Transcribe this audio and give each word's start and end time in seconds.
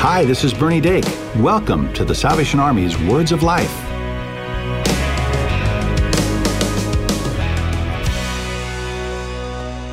Hi, 0.00 0.24
this 0.24 0.44
is 0.44 0.54
Bernie 0.54 0.80
Dake. 0.80 1.04
Welcome 1.38 1.92
to 1.94 2.04
the 2.04 2.14
Salvation 2.14 2.60
Army's 2.60 2.96
Words 2.96 3.32
of 3.32 3.42
Life. 3.42 3.68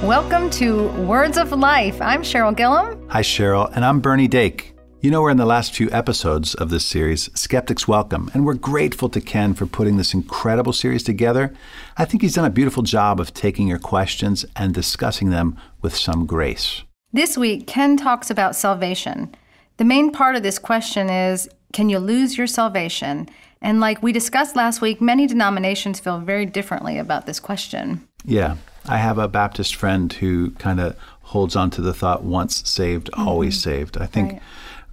Welcome 0.04 0.52
to 0.52 0.90
Words 1.08 1.40
of 1.40 1.52
Life. 1.54 2.00
I'm 2.04 2.22
Cheryl 2.22 2.56
Gillum. 2.56 3.10
Hi, 3.10 3.24
Cheryl, 3.24 3.72
and 3.76 3.84
I'm 3.84 4.00
Bernie 4.00 4.28
Dake. 4.28 4.76
You 5.02 5.10
know, 5.10 5.24
we're 5.24 5.32
in 5.32 5.38
the 5.38 5.46
last 5.48 5.74
few 5.74 5.90
episodes 5.90 6.54
of 6.54 6.70
this 6.70 6.86
series, 6.86 7.32
Skeptics 7.34 7.88
Welcome, 7.88 8.30
and 8.36 8.46
we're 8.46 8.54
grateful 8.54 9.10
to 9.10 9.20
Ken 9.20 9.56
for 9.56 9.66
putting 9.66 9.98
this 9.98 10.14
incredible 10.14 10.72
series 10.72 11.02
together. 11.02 11.52
I 11.98 12.06
think 12.06 12.22
he's 12.22 12.36
done 12.36 12.46
a 12.46 12.52
beautiful 12.52 12.84
job 12.84 13.20
of 13.20 13.34
taking 13.34 13.68
your 13.68 13.80
questions 13.80 14.46
and 14.56 14.72
discussing 14.72 15.32
them 15.32 15.60
with 15.82 15.96
some 15.96 16.28
grace. 16.28 16.84
This 17.12 17.40
week, 17.40 17.66
Ken 17.66 17.98
talks 17.98 18.30
about 18.30 18.56
salvation. 18.56 19.36
The 19.78 19.86
main 19.86 20.12
part 20.12 20.36
of 20.36 20.44
this 20.44 20.60
question 20.60 21.10
is 21.10 21.50
can 21.74 21.90
you 21.90 22.00
lose 22.00 22.38
your 22.38 22.48
salvation? 22.48 23.28
And 23.62 23.80
like 23.80 24.02
we 24.02 24.12
discussed 24.14 24.56
last 24.56 24.80
week, 24.80 25.02
many 25.02 25.28
denominations 25.28 26.00
feel 26.00 26.20
very 26.20 26.46
differently 26.46 26.98
about 26.98 27.26
this 27.26 27.40
question. 27.40 28.08
Yeah. 28.24 28.58
I 28.88 28.98
have 28.98 29.18
a 29.18 29.28
Baptist 29.28 29.76
friend 29.76 30.12
who 30.14 30.52
kind 30.52 30.80
of 30.80 30.96
holds 31.22 31.56
on 31.56 31.72
to 31.72 31.82
the 31.82 31.94
thought 31.94 32.24
once 32.24 32.68
saved, 32.70 33.10
mm-hmm. 33.12 33.28
always 33.28 33.62
saved. 33.62 33.98
I 33.98 34.06
think 34.06 34.34
right. 34.34 34.42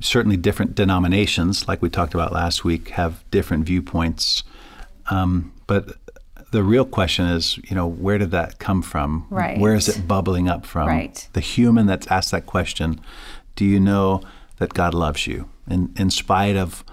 certainly 0.00 0.36
different 0.36 0.74
denominations, 0.74 1.68
like 1.68 1.82
we 1.82 1.90
talked 1.90 2.14
about 2.14 2.32
last 2.32 2.64
week, 2.64 2.88
have 2.90 3.22
different 3.30 3.64
viewpoints. 3.64 4.42
Um, 5.10 5.52
but 5.66 5.98
the 6.50 6.62
real 6.62 6.84
question 6.84 7.26
is, 7.26 7.58
you 7.58 7.76
know, 7.76 7.86
where 7.86 8.18
did 8.18 8.30
that 8.30 8.58
come 8.58 8.82
from? 8.82 9.26
Right. 9.30 9.58
Where 9.58 9.74
is 9.74 9.88
it 9.88 10.08
bubbling 10.08 10.48
up 10.48 10.66
from? 10.66 10.88
Right. 10.88 11.28
The 11.34 11.40
human 11.40 11.86
that's 11.86 12.06
asked 12.08 12.30
that 12.30 12.46
question, 12.46 13.00
do 13.54 13.64
you 13.64 13.78
know 13.78 14.22
that 14.62 14.74
God 14.74 14.94
loves 14.94 15.26
you? 15.26 15.48
In, 15.68 15.92
in 15.96 16.10
spite 16.10 16.56
of 16.56 16.84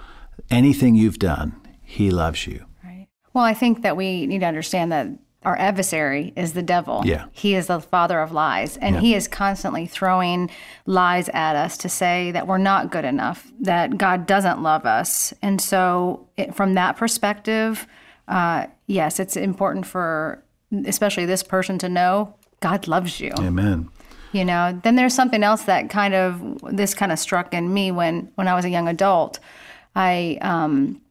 anything 0.49 0.95
you've 0.95 1.19
done, 1.19 1.55
He 1.83 2.09
loves 2.09 2.47
you. 2.47 2.65
Right. 2.83 3.07
Well, 3.33 3.43
I 3.43 3.53
think 3.53 3.83
that 3.83 3.95
we 3.95 4.25
need 4.25 4.39
to 4.39 4.47
understand 4.47 4.91
that 4.91 5.07
our 5.43 5.55
adversary 5.57 6.33
is 6.35 6.53
the 6.53 6.63
devil. 6.63 7.03
Yeah. 7.05 7.25
He 7.31 7.55
is 7.55 7.67
the 7.67 7.79
father 7.79 8.19
of 8.19 8.31
lies. 8.31 8.75
And 8.77 8.95
yeah. 8.95 9.01
he 9.01 9.15
is 9.15 9.27
constantly 9.27 9.85
throwing 9.85 10.49
lies 10.85 11.29
at 11.29 11.55
us 11.55 11.77
to 11.77 11.89
say 11.89 12.31
that 12.31 12.45
we're 12.45 12.57
not 12.57 12.91
good 12.91 13.05
enough, 13.05 13.49
that 13.61 13.97
God 13.97 14.25
doesn't 14.25 14.61
love 14.61 14.85
us. 14.85 15.33
And 15.41 15.61
so, 15.61 16.27
it, 16.35 16.55
from 16.55 16.73
that 16.73 16.97
perspective, 16.97 17.87
uh, 18.27 18.65
yes, 18.87 19.19
it's 19.19 19.37
important 19.37 19.85
for 19.85 20.43
especially 20.85 21.25
this 21.25 21.43
person 21.43 21.77
to 21.79 21.87
know 21.87 22.35
God 22.59 22.87
loves 22.87 23.19
you. 23.19 23.31
Amen. 23.39 23.89
You 24.31 24.45
know, 24.45 24.79
then 24.83 24.95
there's 24.95 25.15
something 25.15 25.43
else 25.43 25.63
that 25.63 25.89
kind 25.89 26.13
of 26.13 26.59
this 26.71 26.93
kind 26.93 27.11
of 27.11 27.17
struck 27.17 27.53
in 27.53 27.73
me 27.73 27.91
when 27.91 28.31
when 28.35 28.47
I 28.47 28.55
was 28.55 28.65
a 28.65 28.69
young 28.69 28.87
adult. 28.87 29.39
I 29.95 30.37
um, 30.41 31.01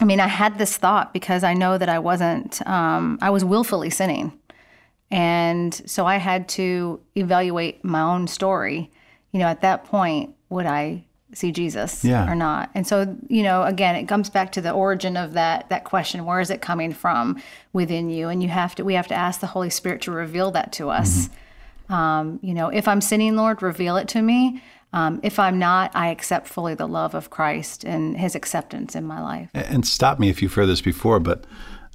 I 0.00 0.04
mean, 0.04 0.20
I 0.20 0.26
had 0.26 0.58
this 0.58 0.76
thought 0.76 1.12
because 1.12 1.44
I 1.44 1.54
know 1.54 1.78
that 1.78 1.88
I 1.88 1.98
wasn't 1.98 2.66
um, 2.66 3.18
I 3.22 3.30
was 3.30 3.44
willfully 3.44 3.90
sinning, 3.90 4.38
and 5.10 5.72
so 5.88 6.04
I 6.04 6.16
had 6.16 6.48
to 6.50 7.00
evaluate 7.14 7.84
my 7.84 8.00
own 8.00 8.26
story. 8.26 8.90
You 9.30 9.38
know, 9.38 9.46
at 9.46 9.60
that 9.60 9.84
point, 9.84 10.34
would 10.48 10.66
I 10.66 11.04
see 11.32 11.52
Jesus 11.52 12.04
yeah. 12.04 12.30
or 12.30 12.34
not? 12.34 12.70
And 12.74 12.86
so, 12.86 13.16
you 13.28 13.42
know, 13.42 13.64
again, 13.64 13.96
it 13.96 14.06
comes 14.06 14.30
back 14.30 14.52
to 14.52 14.60
the 14.60 14.70
origin 14.70 15.16
of 15.16 15.34
that 15.34 15.68
that 15.68 15.84
question: 15.84 16.24
Where 16.24 16.40
is 16.40 16.50
it 16.50 16.60
coming 16.60 16.92
from 16.92 17.40
within 17.72 18.10
you? 18.10 18.28
And 18.28 18.42
you 18.42 18.48
have 18.48 18.74
to 18.74 18.84
we 18.84 18.94
have 18.94 19.08
to 19.08 19.14
ask 19.14 19.38
the 19.38 19.46
Holy 19.46 19.70
Spirit 19.70 20.02
to 20.02 20.10
reveal 20.10 20.50
that 20.50 20.72
to 20.72 20.90
us. 20.90 21.28
Mm-hmm. 21.28 21.34
Um, 21.88 22.38
you 22.42 22.54
know, 22.54 22.68
if 22.68 22.88
I'm 22.88 23.00
sinning, 23.00 23.36
Lord, 23.36 23.62
reveal 23.62 23.96
it 23.96 24.08
to 24.08 24.22
me. 24.22 24.62
Um, 24.92 25.20
if 25.22 25.38
I'm 25.38 25.58
not, 25.58 25.90
I 25.94 26.08
accept 26.08 26.46
fully 26.46 26.74
the 26.74 26.86
love 26.86 27.14
of 27.14 27.30
Christ 27.30 27.84
and 27.84 28.16
His 28.16 28.34
acceptance 28.34 28.94
in 28.94 29.04
my 29.04 29.20
life. 29.20 29.50
And 29.52 29.86
stop 29.86 30.18
me 30.18 30.28
if 30.28 30.40
you've 30.40 30.54
heard 30.54 30.66
this 30.66 30.80
before, 30.80 31.18
but 31.18 31.44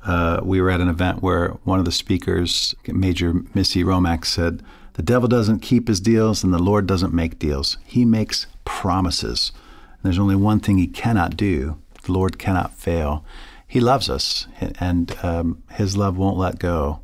uh, 0.05 0.41
we 0.43 0.61
were 0.61 0.69
at 0.69 0.81
an 0.81 0.89
event 0.89 1.21
where 1.21 1.49
one 1.63 1.79
of 1.79 1.85
the 1.85 1.91
speakers, 1.91 2.75
Major 2.87 3.33
Missy 3.53 3.83
Romack, 3.83 4.25
said, 4.25 4.61
The 4.93 5.01
devil 5.01 5.27
doesn't 5.27 5.59
keep 5.59 5.87
his 5.87 5.99
deals 5.99 6.43
and 6.43 6.53
the 6.53 6.59
Lord 6.59 6.87
doesn't 6.87 7.13
make 7.13 7.39
deals. 7.39 7.77
He 7.85 8.05
makes 8.05 8.47
promises. 8.65 9.51
And 9.91 10.03
there's 10.03 10.19
only 10.19 10.35
one 10.35 10.59
thing 10.59 10.77
he 10.77 10.87
cannot 10.87 11.37
do 11.37 11.77
the 12.03 12.11
Lord 12.13 12.39
cannot 12.39 12.73
fail. 12.73 13.25
He 13.67 13.79
loves 13.79 14.09
us, 14.09 14.47
and 14.79 15.15
um, 15.21 15.61
his 15.71 15.95
love 15.95 16.17
won't 16.17 16.37
let 16.37 16.59
go 16.59 17.01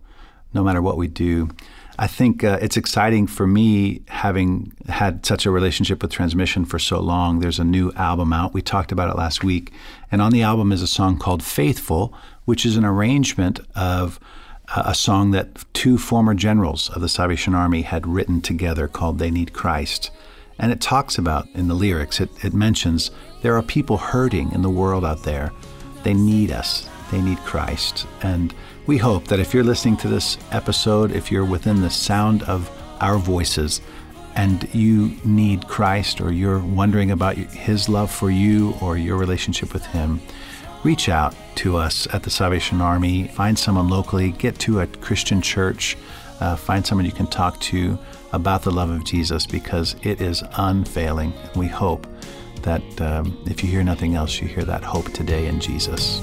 no 0.53 0.63
matter 0.63 0.81
what 0.81 0.97
we 0.97 1.07
do. 1.07 1.50
I 1.97 2.07
think 2.07 2.44
uh, 2.44 2.59
it's 2.61 2.75
exciting 2.75 3.25
for 3.28 3.47
me 3.47 4.01
having 4.07 4.73
had 4.88 5.25
such 5.25 5.45
a 5.45 5.51
relationship 5.51 6.01
with 6.01 6.11
Transmission 6.11 6.66
for 6.66 6.78
so 6.78 7.00
long. 7.00 7.39
There's 7.39 7.59
a 7.59 7.63
new 7.63 7.91
album 7.94 8.33
out. 8.33 8.53
We 8.53 8.61
talked 8.61 8.91
about 8.91 9.09
it 9.09 9.17
last 9.17 9.44
week. 9.44 9.72
And 10.11 10.22
on 10.22 10.31
the 10.31 10.41
album 10.41 10.72
is 10.72 10.81
a 10.81 10.88
song 10.88 11.17
called 11.17 11.41
Faithful, 11.41 12.13
which 12.44 12.66
is 12.66 12.75
an 12.75 12.85
arrangement 12.85 13.59
of 13.75 14.19
uh, 14.75 14.84
a 14.85 14.95
song 14.95 15.31
that 15.31 15.63
two 15.73 15.97
former 15.97 16.34
generals 16.34 16.89
of 16.89 17.01
the 17.01 17.09
Salvation 17.09 17.55
Army 17.55 17.84
had 17.84 18.05
written 18.05 18.41
together 18.41 18.88
called 18.88 19.17
They 19.17 19.31
Need 19.31 19.53
Christ. 19.53 20.11
And 20.59 20.72
it 20.72 20.81
talks 20.81 21.17
about, 21.17 21.47
in 21.53 21.67
the 21.67 21.73
lyrics, 21.73 22.19
it, 22.19 22.29
it 22.44 22.53
mentions 22.53 23.11
there 23.41 23.55
are 23.55 23.63
people 23.63 23.97
hurting 23.97 24.51
in 24.51 24.61
the 24.61 24.69
world 24.69 25.05
out 25.05 25.23
there. 25.23 25.51
They 26.03 26.13
need 26.13 26.51
us, 26.51 26.89
they 27.11 27.22
need 27.22 27.38
Christ. 27.39 28.05
And 28.22 28.53
we 28.88 28.97
hope 28.97 29.25
that 29.28 29.40
if 29.40 29.53
you're 29.53 29.63
listening 29.63 29.97
to 29.97 30.07
this 30.07 30.38
episode, 30.51 31.12
if 31.12 31.31
you're 31.31 31.46
within 31.46 31.81
the 31.81 31.90
sound 31.90 32.44
of 32.44 32.69
our 33.01 33.18
voices, 33.18 33.81
and 34.35 34.68
you 34.73 35.16
need 35.23 35.68
Christ 35.68 36.22
or 36.22 36.31
you're 36.31 36.59
wondering 36.59 37.12
about 37.12 37.35
His 37.35 37.88
love 37.88 38.12
for 38.12 38.29
you 38.29 38.75
or 38.81 38.97
your 38.97 39.18
relationship 39.18 39.73
with 39.73 39.85
Him, 39.88 40.22
reach 40.84 41.09
out 41.09 41.34
to 41.56 41.78
us 41.78 42.07
at 42.13 42.23
the 42.23 42.29
Salvation 42.29 42.81
Army. 42.81 43.29
Find 43.29 43.57
someone 43.57 43.88
locally, 43.88 44.31
get 44.31 44.59
to 44.59 44.81
a 44.81 44.88
Christian 44.88 45.41
church, 45.41 45.97
uh, 46.41 46.56
find 46.56 46.85
someone 46.85 47.06
you 47.06 47.12
can 47.12 47.28
talk 47.28 47.59
to 47.62 47.97
about 48.34 48.63
the 48.63 48.72
love 48.72 48.90
of 48.90 49.06
Jesus 49.06 49.46
because 49.47 49.96
it 50.03 50.19
is 50.19 50.44
unfailing. 50.57 51.34
We 51.56 51.67
hope 51.67 52.06
that 52.63 53.02
um, 53.02 53.41
if 53.46 53.63
you 53.63 53.69
hear 53.69 53.84
nothing 53.84 54.16
else, 54.16 54.41
you 54.41 54.47
hear 54.47 54.66
that 54.66 54.84
hope 54.84 55.12
today 55.13 55.47
in 55.47 55.62
Jesus. 55.62 56.22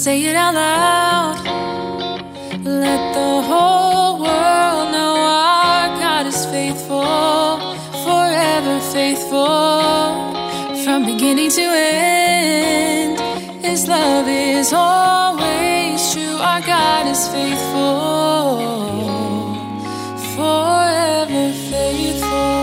Say 0.00 0.24
it 0.24 0.34
out 0.34 0.54
loud. 0.54 1.36
Let 2.64 3.02
the 3.12 3.42
whole 3.48 4.18
world 4.18 4.92
know 4.92 5.14
our 5.28 5.88
God 6.00 6.24
is 6.26 6.46
faithful, 6.46 7.58
forever 8.06 8.80
faithful, 8.94 10.14
from 10.84 11.04
beginning 11.04 11.50
to 11.50 11.60
end. 11.60 13.20
His 13.62 13.86
love 13.88 14.26
is 14.26 14.72
always 14.72 16.14
true. 16.14 16.36
Our 16.50 16.62
God 16.62 17.06
is 17.06 17.28
faithful, 17.28 18.56
forever 20.34 21.52
faithful. 21.68 22.59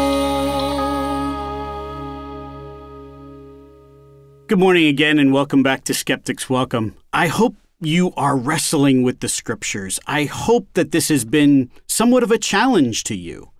Good 4.47 4.59
morning 4.59 4.87
again, 4.87 5.19
and 5.19 5.33
welcome 5.33 5.61
back 5.61 5.83
to 5.83 5.93
Skeptics 5.93 6.49
Welcome. 6.49 6.95
I 7.11 7.27
hope 7.27 7.57
you 7.81 8.13
are 8.15 8.37
wrestling 8.37 9.03
with 9.03 9.19
the 9.19 9.27
scriptures. 9.27 9.99
I 10.07 10.23
hope 10.23 10.69
that 10.75 10.93
this 10.93 11.09
has 11.09 11.25
been 11.25 11.69
somewhat 11.85 12.23
of 12.23 12.31
a 12.31 12.37
challenge 12.37 13.03
to 13.05 13.15
you. 13.17 13.51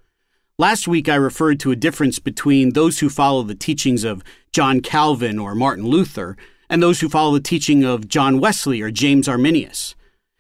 Last 0.58 0.88
week, 0.88 1.10
I 1.10 1.16
referred 1.16 1.60
to 1.60 1.72
a 1.72 1.76
difference 1.76 2.20
between 2.20 2.72
those 2.72 3.00
who 3.00 3.10
follow 3.10 3.44
the 3.44 3.54
teachings 3.54 4.06
of 4.06 4.24
John 4.54 4.80
Calvin 4.80 5.38
or 5.38 5.56
Martin 5.56 5.86
Luther 5.86 6.38
and 6.70 6.82
those 6.82 7.02
who 7.02 7.10
follow 7.10 7.34
the 7.34 7.42
teaching 7.42 7.84
of 7.84 8.08
John 8.08 8.40
Wesley 8.40 8.80
or 8.80 8.90
James 8.90 9.28
Arminius. 9.28 9.94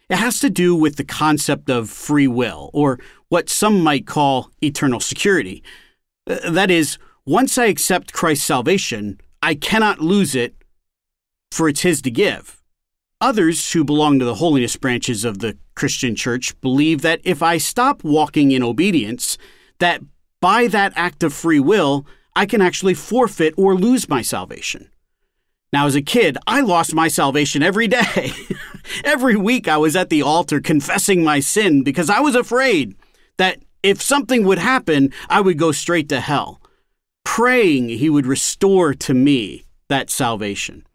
It 0.09 0.15
has 0.15 0.39
to 0.39 0.49
do 0.49 0.73
with 0.73 0.95
the 0.95 1.03
concept 1.03 1.69
of 1.69 1.89
free 1.89 2.27
will, 2.29 2.69
or 2.71 3.01
what 3.27 3.49
some 3.49 3.83
might 3.83 4.07
call 4.07 4.49
eternal 4.63 5.01
security. 5.01 5.61
That 6.25 6.71
is, 6.71 6.97
once 7.25 7.57
I 7.57 7.65
accept 7.65 8.13
Christ's 8.13 8.45
salvation, 8.45 9.19
I 9.41 9.55
cannot 9.55 9.99
lose 9.99 10.35
it, 10.35 10.55
for 11.51 11.69
it's 11.69 11.81
His 11.81 12.01
to 12.03 12.11
give. 12.11 12.61
Others 13.19 13.71
who 13.71 13.83
belong 13.83 14.19
to 14.19 14.25
the 14.25 14.35
holiness 14.35 14.75
branches 14.75 15.25
of 15.25 15.39
the 15.39 15.57
Christian 15.75 16.15
church 16.15 16.59
believe 16.61 17.01
that 17.01 17.21
if 17.23 17.41
I 17.41 17.57
stop 17.57 18.03
walking 18.03 18.51
in 18.51 18.61
obedience, 18.61 19.37
that 19.79 20.01
by 20.39 20.67
that 20.67 20.93
act 20.95 21.23
of 21.23 21.33
free 21.33 21.59
will, 21.59 22.05
I 22.35 22.45
can 22.45 22.61
actually 22.61 22.93
forfeit 22.93 23.55
or 23.57 23.75
lose 23.75 24.07
my 24.07 24.21
salvation. 24.21 24.89
Now, 25.73 25.85
as 25.85 25.95
a 25.95 26.01
kid, 26.01 26.37
I 26.47 26.61
lost 26.61 26.93
my 26.93 27.07
salvation 27.07 27.61
every 27.61 27.87
day. 27.87 28.31
every 29.03 29.35
week 29.35 29.67
I 29.67 29.77
was 29.77 29.95
at 29.95 30.09
the 30.09 30.21
altar 30.21 30.61
confessing 30.61 31.23
my 31.23 31.39
sin 31.39 31.83
because 31.83 32.09
I 32.09 32.19
was 32.19 32.35
afraid 32.35 32.95
that 33.37 33.59
if 33.83 34.01
something 34.01 34.45
would 34.45 34.59
happen, 34.59 35.11
I 35.29 35.41
would 35.41 35.57
go 35.57 35.71
straight 35.71 36.09
to 36.09 36.19
hell, 36.19 36.61
praying 37.27 37.89
He 37.89 38.09
would 38.09 38.25
restore 38.25 38.93
to 38.93 39.13
me 39.13 39.65
that 39.89 40.09
salvation. 40.09 40.87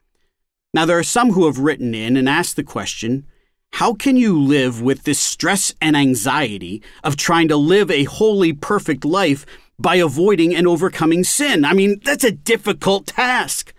Now, 0.73 0.87
there 0.87 0.99
are 0.99 1.02
some 1.05 1.32
who 1.32 1.44
have 1.44 1.58
written 1.58 1.94
in 1.94 2.17
and 2.17 2.26
asked 2.26 2.56
the 2.56 2.64
question 2.64 3.26
how 3.75 3.93
can 3.93 4.17
you 4.17 4.40
live 4.40 4.81
with 4.81 5.05
this 5.05 5.20
stress 5.20 5.75
and 5.81 5.94
anxiety 5.94 6.82
of 7.05 7.17
trying 7.17 7.49
to 7.49 7.56
live 7.56 7.90
a 7.90 8.05
holy, 8.05 8.55
perfect 8.55 9.05
life 9.05 9.44
by 9.79 9.96
avoiding 9.96 10.55
and 10.55 10.67
overcoming 10.67 11.23
sin? 11.23 11.67
I 11.67 11.75
mean, 11.75 12.00
that's 12.02 12.25
a 12.25 12.32
difficult 12.32 13.06
task. 13.06 13.75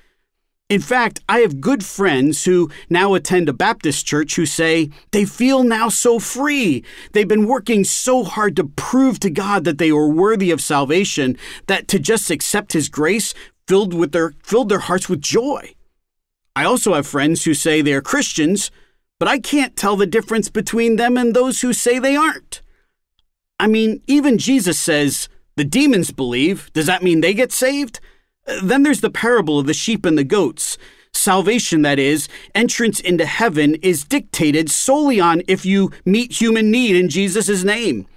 In 0.74 0.82
fact, 0.82 1.20
I 1.30 1.42
have 1.42 1.62
good 1.62 1.86
friends 1.86 2.46
who 2.46 2.72
now 2.90 3.14
attend 3.14 3.48
a 3.48 3.54
Baptist 3.54 4.08
church 4.08 4.38
who 4.38 4.48
say 4.48 4.90
they 5.12 5.24
feel 5.24 5.64
now 5.64 5.88
so 5.88 6.18
free. 6.18 6.84
They've 7.12 7.28
been 7.28 7.48
working 7.48 7.84
so 7.84 8.24
hard 8.24 8.56
to 8.56 8.64
prove 8.64 9.20
to 9.20 9.30
God 9.30 9.66
that 9.66 9.78
they 9.78 9.92
are 9.92 10.08
worthy 10.08 10.50
of 10.50 10.62
salvation 10.62 11.38
that 11.68 11.88
to 11.90 12.00
just 12.00 12.32
accept 12.32 12.74
his 12.74 12.90
grace 12.90 13.36
filled 13.68 13.94
with 13.94 14.14
their 14.14 14.34
filled 14.42 14.70
their 14.70 14.80
hearts 14.80 15.08
with 15.08 15.22
joy. 15.22 15.76
I 16.56 16.64
also 16.66 16.96
have 16.96 17.06
friends 17.06 17.44
who 17.44 17.54
say 17.54 17.84
they 17.84 17.94
are 17.94 18.02
Christians, 18.02 18.72
but 19.20 19.28
I 19.28 19.38
can't 19.38 19.76
tell 19.76 19.96
the 19.96 20.08
difference 20.08 20.50
between 20.50 20.96
them 20.96 21.18
and 21.18 21.36
those 21.36 21.62
who 21.62 21.72
say 21.74 22.00
they 22.00 22.16
aren't. 22.16 22.64
I 23.60 23.68
mean, 23.68 24.02
even 24.08 24.40
Jesus 24.40 24.80
says 24.80 25.30
the 25.56 25.66
demons 25.66 26.10
believe. 26.10 26.74
Does 26.74 26.88
that 26.88 27.04
mean 27.04 27.22
they 27.22 27.36
get 27.36 27.52
saved? 27.52 28.00
Then 28.62 28.84
there's 28.84 29.02
the 29.02 29.10
parable 29.10 29.60
of 29.60 29.68
the 29.68 29.74
sheep 29.74 30.06
and 30.06 30.18
the 30.18 30.24
goats. 30.24 30.78
Salvation, 31.14 31.84
that 31.84 32.00
is, 32.00 32.28
entrance 32.56 33.00
into 33.00 33.26
heaven, 33.26 33.76
is 33.76 34.04
dictated 34.04 34.70
solely 34.70 35.20
on 35.20 35.44
if 35.48 35.66
you 35.66 35.92
meet 36.06 36.42
human 36.42 36.72
need 36.72 36.96
in 36.96 37.08
Jesus' 37.08 37.64
name. 37.64 38.08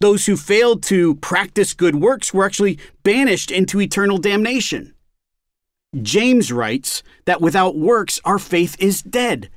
Those 0.00 0.26
who 0.26 0.36
failed 0.36 0.82
to 0.84 1.16
practice 1.16 1.74
good 1.74 1.96
works 1.96 2.32
were 2.32 2.44
actually 2.44 2.78
banished 3.02 3.50
into 3.50 3.80
eternal 3.80 4.18
damnation. 4.18 4.94
James 6.00 6.52
writes 6.52 7.02
that 7.24 7.40
without 7.40 7.76
works 7.76 8.20
our 8.24 8.38
faith 8.38 8.76
is 8.78 9.02
dead. 9.02 9.50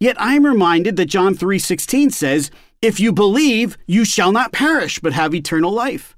Yet 0.00 0.20
I 0.20 0.34
am 0.34 0.46
reminded 0.46 0.96
that 0.96 1.06
John 1.06 1.34
3:16 1.34 2.10
says, 2.10 2.50
"If 2.82 3.00
you 3.00 3.12
believe, 3.12 3.76
you 3.86 4.04
shall 4.04 4.32
not 4.32 4.52
perish 4.52 4.98
but 4.98 5.12
have 5.12 5.34
eternal 5.34 5.72
life." 5.72 6.16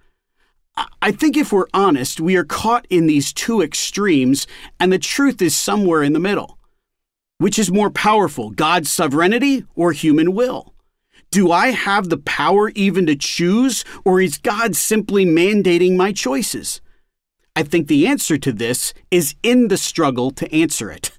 I 0.76 1.12
think 1.12 1.36
if 1.36 1.52
we're 1.52 1.68
honest, 1.72 2.20
we 2.20 2.36
are 2.36 2.44
caught 2.44 2.86
in 2.90 3.06
these 3.06 3.32
two 3.32 3.62
extremes, 3.62 4.46
and 4.78 4.92
the 4.92 4.98
truth 4.98 5.40
is 5.40 5.56
somewhere 5.56 6.02
in 6.02 6.12
the 6.12 6.20
middle. 6.20 6.58
Which 7.38 7.58
is 7.58 7.70
more 7.70 7.90
powerful, 7.90 8.50
God's 8.50 8.90
sovereignty 8.90 9.64
or 9.74 9.92
human 9.92 10.34
will? 10.34 10.74
Do 11.30 11.50
I 11.50 11.68
have 11.68 12.08
the 12.08 12.18
power 12.18 12.70
even 12.70 13.06
to 13.06 13.16
choose, 13.16 13.84
or 14.04 14.20
is 14.20 14.38
God 14.38 14.76
simply 14.76 15.24
mandating 15.24 15.96
my 15.96 16.12
choices? 16.12 16.80
I 17.54 17.62
think 17.62 17.88
the 17.88 18.06
answer 18.06 18.36
to 18.38 18.52
this 18.52 18.92
is 19.10 19.34
in 19.42 19.68
the 19.68 19.78
struggle 19.78 20.30
to 20.32 20.54
answer 20.54 20.90
it. 20.90 21.10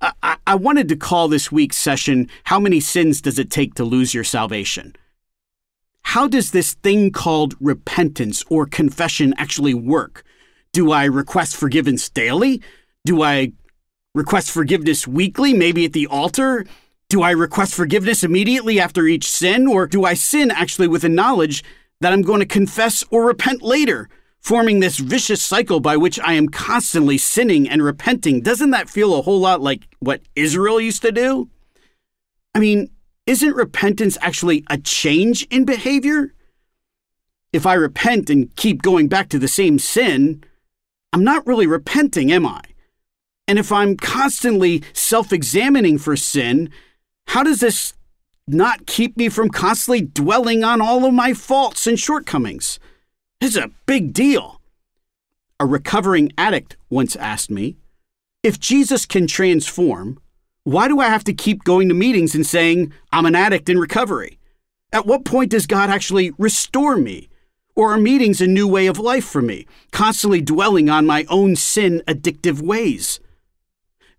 I, 0.00 0.36
I 0.46 0.54
wanted 0.54 0.88
to 0.88 0.96
call 0.96 1.28
this 1.28 1.50
week's 1.50 1.76
session, 1.76 2.28
How 2.44 2.60
Many 2.60 2.80
Sins 2.80 3.20
Does 3.20 3.38
It 3.38 3.50
Take 3.50 3.74
to 3.74 3.84
Lose 3.84 4.14
Your 4.14 4.24
Salvation? 4.24 4.94
How 6.16 6.26
does 6.26 6.50
this 6.50 6.72
thing 6.72 7.10
called 7.10 7.56
repentance 7.60 8.42
or 8.48 8.64
confession 8.64 9.34
actually 9.36 9.74
work? 9.74 10.24
Do 10.72 10.90
I 10.90 11.04
request 11.04 11.54
forgiveness 11.54 12.08
daily? 12.08 12.62
Do 13.04 13.20
I 13.20 13.52
request 14.14 14.50
forgiveness 14.50 15.06
weekly, 15.06 15.52
maybe 15.52 15.84
at 15.84 15.92
the 15.92 16.06
altar? 16.06 16.64
Do 17.10 17.20
I 17.20 17.32
request 17.32 17.74
forgiveness 17.74 18.24
immediately 18.24 18.80
after 18.80 19.06
each 19.06 19.28
sin? 19.28 19.66
Or 19.66 19.86
do 19.86 20.06
I 20.06 20.14
sin 20.14 20.50
actually 20.50 20.88
with 20.88 21.02
the 21.02 21.10
knowledge 21.10 21.62
that 22.00 22.14
I'm 22.14 22.22
going 22.22 22.40
to 22.40 22.46
confess 22.46 23.04
or 23.10 23.26
repent 23.26 23.60
later, 23.60 24.08
forming 24.40 24.80
this 24.80 24.96
vicious 24.96 25.42
cycle 25.42 25.80
by 25.80 25.98
which 25.98 26.18
I 26.20 26.32
am 26.32 26.48
constantly 26.48 27.18
sinning 27.18 27.68
and 27.68 27.82
repenting? 27.82 28.40
Doesn't 28.40 28.70
that 28.70 28.88
feel 28.88 29.14
a 29.14 29.20
whole 29.20 29.40
lot 29.40 29.60
like 29.60 29.86
what 30.00 30.22
Israel 30.34 30.80
used 30.80 31.02
to 31.02 31.12
do? 31.12 31.50
I 32.54 32.58
mean, 32.58 32.88
isn't 33.26 33.56
repentance 33.56 34.16
actually 34.20 34.64
a 34.68 34.78
change 34.78 35.42
in 35.44 35.64
behavior? 35.64 36.32
If 37.52 37.66
I 37.66 37.74
repent 37.74 38.30
and 38.30 38.54
keep 38.56 38.82
going 38.82 39.08
back 39.08 39.28
to 39.30 39.38
the 39.38 39.48
same 39.48 39.78
sin, 39.78 40.44
I'm 41.12 41.24
not 41.24 41.46
really 41.46 41.66
repenting, 41.66 42.30
am 42.30 42.46
I? 42.46 42.60
And 43.48 43.58
if 43.58 43.70
I'm 43.72 43.96
constantly 43.96 44.82
self 44.92 45.32
examining 45.32 45.98
for 45.98 46.16
sin, 46.16 46.70
how 47.28 47.42
does 47.42 47.60
this 47.60 47.94
not 48.46 48.86
keep 48.86 49.16
me 49.16 49.28
from 49.28 49.50
constantly 49.50 50.02
dwelling 50.02 50.62
on 50.62 50.80
all 50.80 51.04
of 51.04 51.14
my 51.14 51.32
faults 51.32 51.86
and 51.86 51.98
shortcomings? 51.98 52.78
It's 53.40 53.56
a 53.56 53.70
big 53.86 54.12
deal. 54.12 54.60
A 55.58 55.66
recovering 55.66 56.32
addict 56.36 56.76
once 56.90 57.16
asked 57.16 57.50
me 57.50 57.76
if 58.42 58.60
Jesus 58.60 59.06
can 59.06 59.26
transform, 59.26 60.20
why 60.66 60.88
do 60.88 60.98
I 60.98 61.06
have 61.06 61.22
to 61.22 61.32
keep 61.32 61.62
going 61.62 61.88
to 61.90 61.94
meetings 61.94 62.34
and 62.34 62.44
saying 62.44 62.92
I'm 63.12 63.24
an 63.24 63.36
addict 63.36 63.68
in 63.68 63.78
recovery? 63.78 64.40
At 64.92 65.06
what 65.06 65.24
point 65.24 65.52
does 65.52 65.64
God 65.64 65.90
actually 65.90 66.32
restore 66.38 66.96
me? 66.96 67.28
Or 67.76 67.92
are 67.92 67.98
meetings 67.98 68.40
a 68.40 68.48
new 68.48 68.66
way 68.66 68.88
of 68.88 68.98
life 68.98 69.24
for 69.24 69.40
me, 69.40 69.68
constantly 69.92 70.40
dwelling 70.40 70.90
on 70.90 71.06
my 71.06 71.24
own 71.28 71.54
sin 71.54 72.02
addictive 72.08 72.60
ways? 72.60 73.20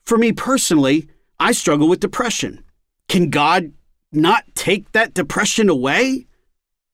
For 0.04 0.18
me 0.18 0.32
personally, 0.32 1.10
I 1.38 1.51
struggle 1.51 1.89
with 1.89 2.00
depression. 2.00 2.63
Can 3.10 3.30
God 3.30 3.74
not 4.13 4.46
take 4.56 4.94
that 4.94 5.13
depression 5.13 5.68
away? 5.68 6.27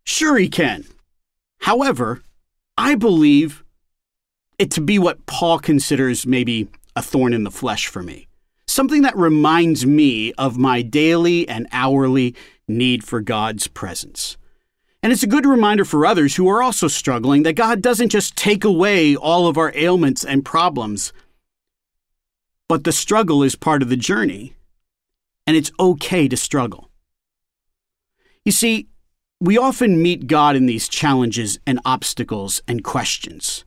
Sure, 0.04 0.36
He 0.36 0.50
can. 0.50 0.84
However, 1.60 2.24
I 2.76 2.96
believe 2.96 3.64
it 4.58 4.72
to 4.72 4.82
be 4.82 4.98
what 4.98 5.28
Paul 5.28 5.60
considers 5.60 6.26
maybe 6.26 6.70
a 6.96 7.04
thorn 7.04 7.34
in 7.36 7.44
the 7.44 7.52
flesh 7.52 7.86
for 7.86 8.02
me 8.02 8.28
something 8.74 9.04
that 9.04 9.16
reminds 9.16 9.86
me 9.86 10.34
of 10.34 10.58
my 10.58 10.82
daily 10.82 11.48
and 11.48 11.68
hourly 11.72 12.36
need 12.68 13.04
for 13.04 13.22
God's 13.22 13.68
presence. 13.68 14.38
And 15.02 15.12
it's 15.12 15.24
a 15.24 15.28
good 15.28 15.46
reminder 15.46 15.86
for 15.86 16.06
others 16.06 16.36
who 16.36 16.48
are 16.48 16.64
also 16.64 16.88
struggling 16.88 17.44
that 17.44 17.54
God 17.54 17.82
doesn't 17.82 18.10
just 18.10 18.36
take 18.36 18.64
away 18.64 19.16
all 19.16 19.48
of 19.48 19.58
our 19.58 19.72
ailments 19.76 20.24
and 20.24 20.46
problems, 20.46 21.12
but 22.70 22.86
the 22.86 22.92
struggle 22.92 23.44
is 23.44 23.56
part 23.56 23.82
of 23.82 23.90
the 23.90 23.98
journey, 23.98 24.56
and 25.46 25.58
it's 25.58 25.72
okay 25.80 26.28
to 26.28 26.38
struggle. 26.38 26.90
You 28.46 28.54
see, 28.54 28.88
we 29.42 29.58
often 29.58 30.02
meet 30.02 30.28
God 30.28 30.56
in 30.56 30.68
these 30.68 30.88
challenges 30.88 31.60
and 31.68 31.82
obstacles 31.84 32.62
and 32.66 32.84
questions. 32.84 33.66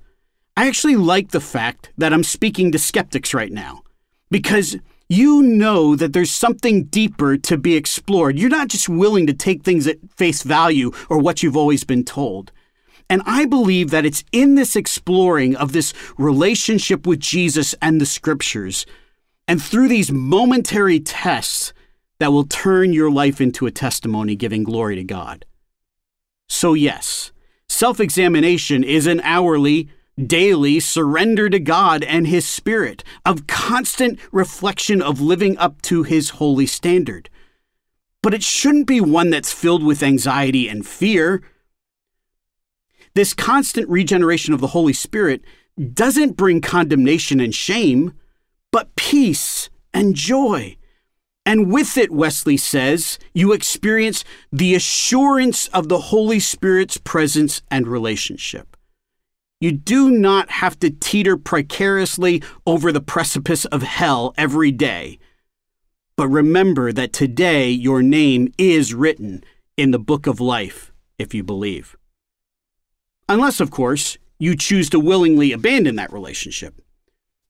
I 0.56 0.66
actually 0.68 0.96
like 0.96 1.32
the 1.32 1.40
fact 1.40 1.92
that 1.98 2.14
I'm 2.14 2.24
speaking 2.24 2.72
to 2.72 2.78
skeptics 2.78 3.34
right 3.34 3.52
now 3.52 3.82
because 4.30 4.78
you 5.08 5.42
know 5.42 5.94
that 5.96 6.12
there's 6.12 6.32
something 6.32 6.84
deeper 6.84 7.36
to 7.36 7.56
be 7.56 7.76
explored. 7.76 8.38
You're 8.38 8.50
not 8.50 8.68
just 8.68 8.88
willing 8.88 9.26
to 9.26 9.34
take 9.34 9.62
things 9.62 9.86
at 9.86 9.98
face 10.16 10.42
value 10.42 10.90
or 11.08 11.18
what 11.18 11.42
you've 11.42 11.56
always 11.56 11.84
been 11.84 12.04
told. 12.04 12.52
And 13.08 13.22
I 13.24 13.46
believe 13.46 13.90
that 13.90 14.04
it's 14.04 14.24
in 14.32 14.56
this 14.56 14.74
exploring 14.74 15.54
of 15.54 15.72
this 15.72 15.94
relationship 16.18 17.06
with 17.06 17.20
Jesus 17.20 17.74
and 17.80 18.00
the 18.00 18.06
scriptures, 18.06 18.84
and 19.46 19.62
through 19.62 19.88
these 19.88 20.10
momentary 20.10 20.98
tests, 20.98 21.72
that 22.18 22.32
will 22.32 22.46
turn 22.46 22.92
your 22.92 23.10
life 23.10 23.40
into 23.40 23.66
a 23.66 23.70
testimony 23.70 24.34
giving 24.34 24.64
glory 24.64 24.96
to 24.96 25.04
God. 25.04 25.44
So, 26.48 26.74
yes, 26.74 27.30
self 27.68 28.00
examination 28.00 28.82
is 28.82 29.06
an 29.06 29.20
hourly, 29.20 29.88
daily 30.24 30.80
surrender 30.80 31.48
to 31.50 31.58
God 31.58 32.02
and 32.02 32.26
His 32.26 32.48
Spirit, 32.48 33.04
of 33.24 33.46
constant 33.46 34.18
reflection 34.32 35.02
of 35.02 35.20
living 35.20 35.58
up 35.58 35.82
to 35.82 36.02
His 36.02 36.30
holy 36.30 36.66
standard. 36.66 37.28
But 38.22 38.34
it 38.34 38.42
shouldn't 38.42 38.86
be 38.86 39.00
one 39.00 39.30
that's 39.30 39.52
filled 39.52 39.84
with 39.84 40.02
anxiety 40.02 40.68
and 40.68 40.86
fear. 40.86 41.42
This 43.14 43.34
constant 43.34 43.88
regeneration 43.88 44.52
of 44.52 44.60
the 44.60 44.68
Holy 44.68 44.92
Spirit 44.92 45.42
doesn't 45.92 46.36
bring 46.36 46.60
condemnation 46.60 47.40
and 47.40 47.54
shame, 47.54 48.14
but 48.72 48.96
peace 48.96 49.70
and 49.92 50.14
joy. 50.14 50.76
And 51.44 51.72
with 51.72 51.96
it, 51.96 52.10
Wesley 52.10 52.56
says, 52.56 53.18
you 53.32 53.52
experience 53.52 54.24
the 54.50 54.74
assurance 54.74 55.68
of 55.68 55.88
the 55.88 55.98
Holy 55.98 56.40
Spirit's 56.40 56.98
presence 56.98 57.62
and 57.70 57.86
relationship. 57.86 58.75
You 59.58 59.72
do 59.72 60.10
not 60.10 60.50
have 60.50 60.78
to 60.80 60.90
teeter 60.90 61.36
precariously 61.38 62.42
over 62.66 62.92
the 62.92 63.00
precipice 63.00 63.64
of 63.66 63.82
hell 63.82 64.34
every 64.36 64.70
day. 64.70 65.18
But 66.14 66.28
remember 66.28 66.92
that 66.92 67.12
today 67.12 67.70
your 67.70 68.02
name 68.02 68.52
is 68.58 68.92
written 68.92 69.42
in 69.76 69.92
the 69.92 69.98
book 69.98 70.26
of 70.26 70.40
life, 70.40 70.92
if 71.18 71.34
you 71.34 71.42
believe. 71.42 71.96
Unless, 73.28 73.60
of 73.60 73.70
course, 73.70 74.18
you 74.38 74.56
choose 74.56 74.90
to 74.90 75.00
willingly 75.00 75.52
abandon 75.52 75.96
that 75.96 76.12
relationship. 76.12 76.80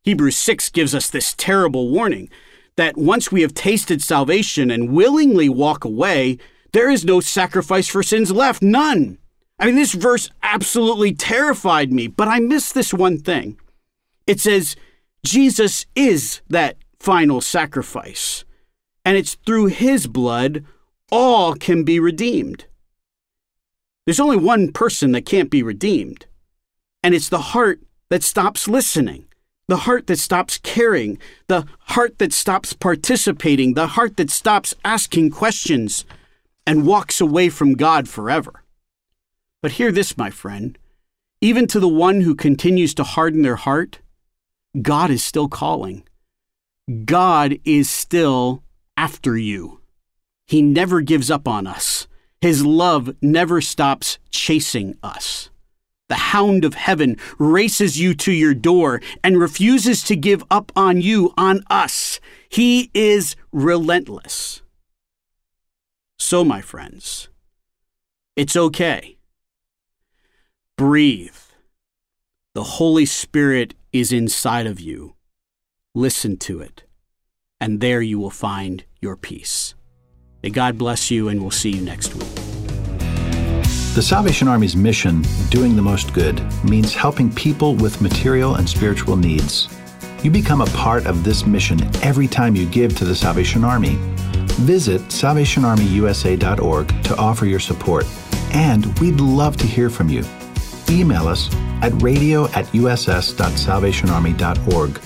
Hebrews 0.05 0.39
6 0.39 0.71
gives 0.71 0.95
us 0.95 1.11
this 1.11 1.35
terrible 1.35 1.91
warning 1.91 2.31
that 2.77 2.97
once 2.97 3.33
we 3.33 3.43
have 3.43 3.55
tasted 3.55 4.01
salvation 4.01 4.71
and 4.71 4.93
willingly 4.93 5.49
walk 5.49 5.85
away, 5.85 6.39
there 6.73 6.89
is 6.89 7.05
no 7.05 7.21
sacrifice 7.21 7.89
for 7.89 8.03
sins 8.03 8.31
left. 8.31 8.63
None. 8.63 9.19
I 9.59 9.67
mean, 9.67 9.77
this 9.77 9.95
verse 9.95 10.31
absolutely 10.43 11.15
terrified 11.15 11.93
me, 11.93 12.09
but 12.09 12.29
I 12.29 12.41
missed 12.41 12.75
this 12.75 12.93
one 12.93 13.19
thing. 13.19 13.59
It 14.27 14.41
says, 14.41 14.77
Jesus 15.25 15.87
is 15.95 16.41
that 16.49 16.77
final 17.01 17.41
sacrifice, 17.41 18.45
and 19.05 19.17
it's 19.17 19.35
through 19.47 19.67
his 19.67 20.07
blood 20.07 20.65
all 21.11 21.55
can 21.55 21.85
be 21.85 21.99
redeemed. 21.99 22.67
There's 24.05 24.21
only 24.21 24.37
one 24.37 24.73
person 24.73 25.13
that 25.13 25.27
can't 25.27 25.51
be 25.51 25.63
redeemed, 25.63 26.27
and 27.03 27.15
it's 27.15 27.29
the 27.29 27.39
heart 27.39 27.81
that 28.11 28.23
stops 28.23 28.69
listening, 28.69 29.27
the 29.69 29.79
heart 29.79 30.07
that 30.07 30.19
stops 30.19 30.59
caring, 30.59 31.19
the 31.49 31.67
heart 31.81 32.19
that 32.19 32.33
stops 32.33 32.73
participating, 32.73 33.75
the 33.75 33.89
heart 33.89 34.17
that 34.17 34.31
stops 34.31 34.75
asking 34.85 35.31
questions 35.31 36.05
and 36.67 36.87
walks 36.87 37.21
away 37.21 37.49
from 37.49 37.75
God 37.75 38.09
forever. 38.09 38.63
But 39.67 39.73
hear 39.73 39.91
this, 39.91 40.17
my 40.17 40.31
friend. 40.31 40.79
Even 41.41 41.67
to 41.67 41.81
the 41.81 41.89
one 41.89 42.21
who 42.21 42.37
continues 42.37 42.95
to 42.95 43.03
harden 43.03 43.43
their 43.43 43.57
heart, 43.57 43.99
God 44.81 45.11
is 45.11 45.25
still 45.25 45.49
calling. 45.49 46.05
God 47.05 47.59
is 47.65 47.91
still 47.91 48.63
after 48.97 49.37
you. 49.37 49.81
He 50.47 50.63
never 50.63 51.01
gives 51.01 51.33
up 51.33 51.49
on 51.49 51.67
us. 51.67 52.07
His 52.41 52.65
love 52.65 53.17
never 53.21 53.61
stops 53.61 54.21
chasing 54.31 54.97
us. 55.03 55.51
The 56.09 56.31
hound 56.31 56.65
of 56.65 56.75
heaven 56.75 57.17
races 57.37 57.99
you 57.99 58.15
to 58.15 58.31
your 58.31 58.55
door 58.55 59.01
and 59.25 59.37
refuses 59.37 60.05
to 60.05 60.15
give 60.15 60.45
up 60.49 60.71
on 60.77 61.01
you, 61.01 61.35
on 61.37 61.65
us. 61.69 62.21
He 62.49 62.93
is 62.95 63.35
relentless. 63.51 64.63
So, 66.21 66.45
my 66.45 66.61
friends, 66.61 67.29
it's 68.37 68.55
okay. 68.55 69.16
Breathe. 70.77 71.33
The 72.53 72.63
Holy 72.63 73.07
Spirit 73.07 73.75
is 73.95 74.13
inside 74.13 74.67
of 74.67 74.79
you. 74.79 75.15
Listen 75.95 76.37
to 76.41 76.61
it, 76.61 76.83
and 77.59 77.81
there 77.81 78.03
you 78.03 78.19
will 78.19 78.29
find 78.29 78.85
your 79.01 79.17
peace. 79.17 79.75
May 80.43 80.51
God 80.51 80.77
bless 80.77 81.11
you, 81.11 81.31
and 81.31 81.41
we'll 81.41 81.51
see 81.51 81.71
you 81.71 81.81
next 81.81 82.15
week. 82.15 82.29
The 83.95 84.03
Salvation 84.03 84.49
Army's 84.49 84.77
mission, 84.77 85.25
doing 85.49 85.77
the 85.77 85.81
most 85.83 86.13
good, 86.13 86.43
means 86.63 86.93
helping 86.93 87.33
people 87.33 87.75
with 87.75 88.03
material 88.03 88.57
and 88.57 88.69
spiritual 88.69 89.17
needs. 89.17 89.71
You 90.23 90.31
become 90.31 90.61
a 90.61 90.67
part 90.67 91.07
of 91.07 91.25
this 91.25 91.47
mission 91.47 91.81
every 92.05 92.29
time 92.29 92.55
you 92.55 92.67
give 92.67 92.95
to 92.99 93.07
the 93.07 93.17
Salvation 93.17 93.65
Army. 93.65 93.97
Visit 94.67 95.01
salvationarmyusa.org 95.09 97.05
to 97.05 97.17
offer 97.17 97.47
your 97.47 97.61
support, 97.61 98.05
and 98.53 98.85
we'd 98.99 99.23
love 99.23 99.57
to 99.57 99.67
hear 99.67 99.89
from 99.89 100.11
you. 100.11 100.23
Email 100.91 101.29
us 101.29 101.49
at 101.83 101.93
radio 102.03 102.47
at 102.49 102.65
uss.salvationarmy.org. 102.67 105.01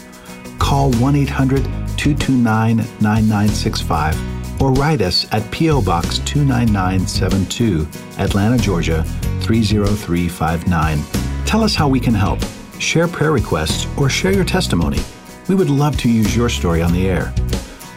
Call 0.59 0.91
1 0.93 1.17
800 1.17 1.65
229 1.65 2.77
9965 2.77 4.41
or 4.61 4.73
write 4.73 5.01
us 5.01 5.27
at 5.33 5.49
P.O. 5.51 5.83
Box 5.83 6.19
29972, 6.21 7.89
Atlanta, 8.19 8.59
Georgia 8.59 9.03
30359. 9.41 11.03
Tell 11.47 11.65
us 11.65 11.75
how 11.75 11.89
we 11.89 11.99
can 11.99 12.15
help. 12.15 12.41
Share 12.79 13.09
prayer 13.09 13.33
requests 13.33 13.87
or 13.99 14.09
share 14.09 14.33
your 14.33 14.45
testimony. 14.45 15.01
We 15.49 15.55
would 15.55 15.71
love 15.71 15.97
to 15.99 16.11
use 16.11 16.37
your 16.37 16.49
story 16.49 16.83
on 16.83 16.93
the 16.93 17.09
air. 17.09 17.35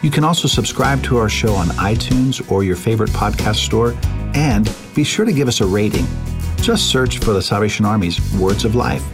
You 0.02 0.10
can 0.10 0.24
also 0.24 0.48
subscribe 0.48 1.02
to 1.04 1.18
our 1.18 1.28
show 1.28 1.54
on 1.54 1.68
iTunes 1.68 2.50
or 2.50 2.64
your 2.64 2.76
favorite 2.76 3.10
podcast 3.10 3.56
store, 3.56 3.94
and 4.34 4.74
be 4.94 5.04
sure 5.04 5.24
to 5.24 5.32
give 5.32 5.48
us 5.48 5.60
a 5.60 5.66
rating. 5.66 6.06
Just 6.64 6.88
search 6.88 7.18
for 7.18 7.34
the 7.34 7.42
Salvation 7.42 7.84
Army's 7.84 8.18
Words 8.36 8.64
of 8.64 8.74
Life. 8.74 9.04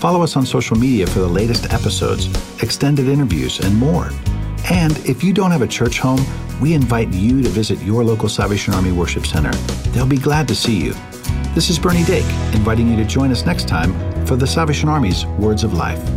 Follow 0.00 0.20
us 0.24 0.34
on 0.34 0.44
social 0.44 0.76
media 0.76 1.06
for 1.06 1.20
the 1.20 1.28
latest 1.28 1.72
episodes, 1.72 2.26
extended 2.60 3.06
interviews, 3.06 3.60
and 3.60 3.72
more. 3.76 4.10
And 4.68 4.98
if 5.06 5.22
you 5.22 5.32
don't 5.32 5.52
have 5.52 5.62
a 5.62 5.68
church 5.68 6.00
home, 6.00 6.18
we 6.60 6.74
invite 6.74 7.12
you 7.12 7.40
to 7.40 7.48
visit 7.50 7.80
your 7.82 8.02
local 8.02 8.28
Salvation 8.28 8.74
Army 8.74 8.90
Worship 8.90 9.26
Center. 9.26 9.52
They'll 9.92 10.08
be 10.08 10.16
glad 10.16 10.48
to 10.48 10.56
see 10.56 10.76
you. 10.76 10.92
This 11.54 11.70
is 11.70 11.78
Bernie 11.78 12.02
Dake, 12.02 12.26
inviting 12.52 12.88
you 12.88 12.96
to 12.96 13.04
join 13.04 13.30
us 13.30 13.46
next 13.46 13.68
time 13.68 13.94
for 14.26 14.34
the 14.34 14.46
Salvation 14.48 14.88
Army's 14.88 15.24
Words 15.38 15.62
of 15.62 15.72
Life. 15.72 16.15